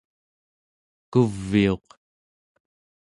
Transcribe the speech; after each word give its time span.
kuviuq 1.11 1.85